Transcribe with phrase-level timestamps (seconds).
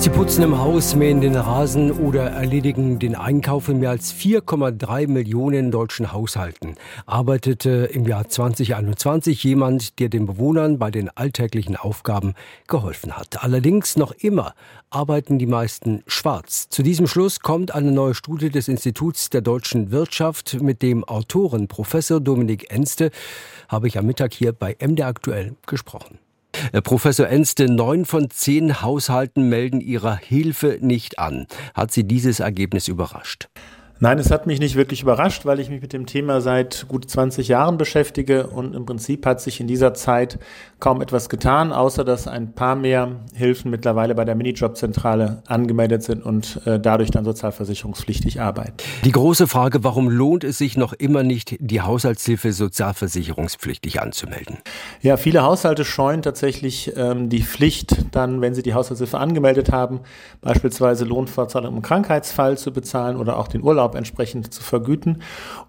[0.00, 5.06] Sie putzen im Haus, mähen den Rasen oder erledigen den Einkauf in mehr als 4,3
[5.06, 6.76] Millionen deutschen Haushalten.
[7.04, 12.32] Arbeitete im Jahr 2021 jemand, der den Bewohnern bei den alltäglichen Aufgaben
[12.66, 13.44] geholfen hat.
[13.44, 14.54] Allerdings noch immer
[14.88, 16.70] arbeiten die meisten schwarz.
[16.70, 21.68] Zu diesem Schluss kommt eine neue Studie des Instituts der deutschen Wirtschaft mit dem Autoren
[21.68, 23.10] Professor Dominik Enste
[23.68, 26.18] habe ich am Mittag hier bei MD aktuell gesprochen.
[26.72, 31.46] Äh, Professor Enste, neun von zehn Haushalten melden ihrer Hilfe nicht an.
[31.74, 33.48] Hat Sie dieses Ergebnis überrascht?
[34.02, 37.10] Nein, es hat mich nicht wirklich überrascht, weil ich mich mit dem Thema seit gut
[37.10, 40.38] 20 Jahren beschäftige und im Prinzip hat sich in dieser Zeit
[40.78, 46.24] kaum etwas getan, außer dass ein paar mehr Hilfen mittlerweile bei der Minijobzentrale angemeldet sind
[46.24, 48.72] und äh, dadurch dann sozialversicherungspflichtig arbeiten.
[49.04, 54.60] Die große Frage, warum lohnt es sich noch immer nicht, die Haushaltshilfe sozialversicherungspflichtig anzumelden?
[55.02, 60.00] Ja, viele Haushalte scheuen tatsächlich ähm, die Pflicht, dann, wenn sie die Haushaltshilfe angemeldet haben,
[60.40, 65.22] beispielsweise Lohnfortzahlung im Krankheitsfall zu bezahlen oder auch den Urlaub entsprechend zu vergüten.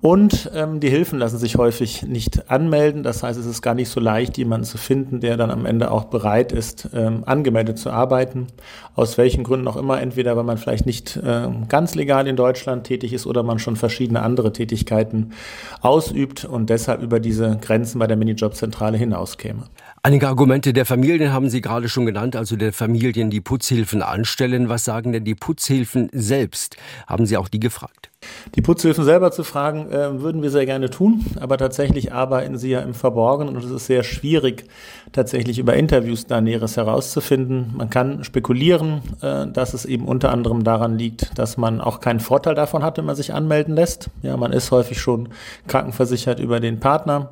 [0.00, 3.02] Und ähm, die Hilfen lassen sich häufig nicht anmelden.
[3.02, 5.90] Das heißt, es ist gar nicht so leicht, jemanden zu finden, der dann am Ende
[5.90, 8.46] auch bereit ist, ähm, angemeldet zu arbeiten.
[8.94, 12.84] Aus welchen Gründen auch immer, entweder weil man vielleicht nicht äh, ganz legal in Deutschland
[12.84, 15.32] tätig ist oder man schon verschiedene andere Tätigkeiten
[15.80, 19.64] ausübt und deshalb über diese Grenzen bei der Minijobzentrale hinauskäme.
[20.02, 24.68] Einige Argumente der Familien haben Sie gerade schon genannt, also der Familien, die Putzhilfen anstellen.
[24.68, 26.76] Was sagen denn die Putzhilfen selbst?
[27.06, 28.07] Haben Sie auch die gefragt?
[28.54, 32.70] Die Putzhilfen selber zu fragen, äh, würden wir sehr gerne tun, aber tatsächlich arbeiten sie
[32.70, 34.64] ja im Verborgenen und es ist sehr schwierig,
[35.12, 37.74] tatsächlich über Interviews da Näheres herauszufinden.
[37.76, 42.20] Man kann spekulieren, äh, dass es eben unter anderem daran liegt, dass man auch keinen
[42.20, 44.10] Vorteil davon hat, wenn man sich anmelden lässt.
[44.22, 45.28] Ja, man ist häufig schon
[45.66, 47.30] krankenversichert über den Partner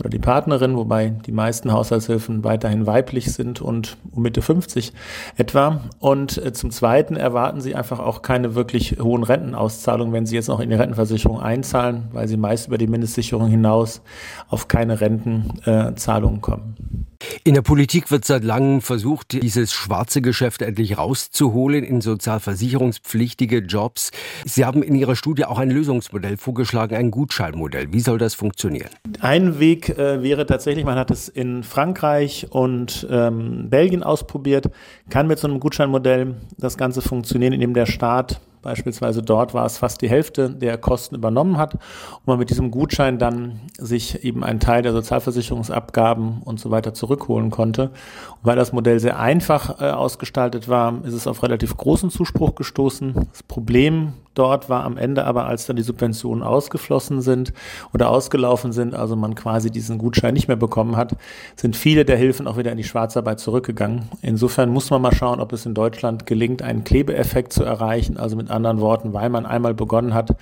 [0.00, 4.92] oder die Partnerin, wobei die meisten Haushaltshilfen weiterhin weiblich sind und um Mitte 50
[5.36, 5.82] etwa.
[5.98, 10.48] Und äh, zum Zweiten erwarten sie einfach auch keine wirklich hohen Rentenauszahlungen, wenn sie jetzt
[10.48, 14.02] noch in die Rentenversicherung einzahlen, weil sie meist über die Mindestsicherung hinaus
[14.48, 17.09] auf keine Rentenzahlungen äh, kommen.
[17.42, 24.10] In der Politik wird seit langem versucht, dieses schwarze Geschäft endlich rauszuholen in sozialversicherungspflichtige Jobs.
[24.44, 27.94] Sie haben in Ihrer Studie auch ein Lösungsmodell vorgeschlagen, ein Gutscheinmodell.
[27.94, 28.90] Wie soll das funktionieren?
[29.20, 34.66] Ein Weg äh, wäre tatsächlich, man hat es in Frankreich und ähm, Belgien ausprobiert,
[35.08, 39.78] kann mit so einem Gutscheinmodell das Ganze funktionieren, indem der Staat Beispielsweise dort war es
[39.78, 44.44] fast die Hälfte der Kosten übernommen hat und man mit diesem Gutschein dann sich eben
[44.44, 47.84] einen Teil der Sozialversicherungsabgaben und so weiter zurückholen konnte.
[47.84, 52.54] Und weil das Modell sehr einfach äh, ausgestaltet war, ist es auf relativ großen Zuspruch
[52.54, 53.14] gestoßen.
[53.30, 57.52] Das Problem dort war am Ende aber, als dann die Subventionen ausgeflossen sind
[57.92, 61.16] oder ausgelaufen sind, also man quasi diesen Gutschein nicht mehr bekommen hat,
[61.56, 64.08] sind viele der Hilfen auch wieder in die Schwarzarbeit zurückgegangen.
[64.22, 68.36] Insofern muss man mal schauen, ob es in Deutschland gelingt, einen Klebeeffekt zu erreichen, also
[68.36, 70.36] mit anderen Worten, weil man einmal begonnen hat,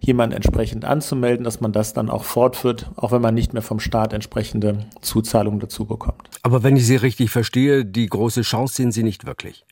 [0.00, 3.80] jemanden entsprechend anzumelden, dass man das dann auch fortführt, auch wenn man nicht mehr vom
[3.80, 6.28] Staat entsprechende Zuzahlungen dazu bekommt.
[6.42, 9.64] Aber wenn ich Sie richtig verstehe, die große Chance sehen Sie nicht wirklich.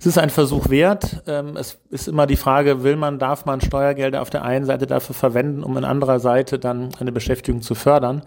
[0.00, 1.22] Es ist ein Versuch wert.
[1.26, 4.86] Ähm, es ist immer die Frage, will man, darf man Steuergelder auf der einen Seite
[4.86, 8.22] dafür verwenden, um an anderer Seite dann eine Beschäftigung zu fördern.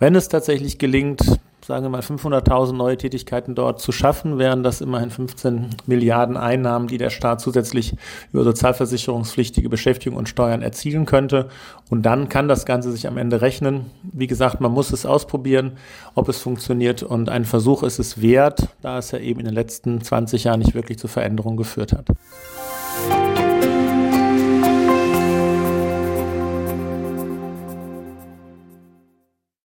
[0.00, 1.22] Wenn es tatsächlich gelingt,
[1.64, 6.88] sagen wir mal 500.000 neue Tätigkeiten dort zu schaffen, wären das immerhin 15 Milliarden Einnahmen,
[6.88, 7.94] die der Staat zusätzlich
[8.32, 11.48] über sozialversicherungspflichtige Beschäftigung und Steuern erzielen könnte.
[11.88, 13.86] Und dann kann das Ganze sich am Ende rechnen.
[14.02, 15.72] Wie gesagt, man muss es ausprobieren,
[16.14, 17.02] ob es funktioniert.
[17.02, 20.60] Und ein Versuch ist es wert, da es ja eben in den letzten 20 Jahren
[20.60, 22.06] nicht wirklich zu Veränderungen geführt hat.